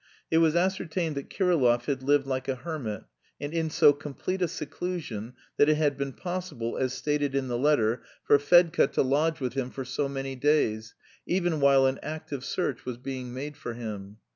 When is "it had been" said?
5.69-6.11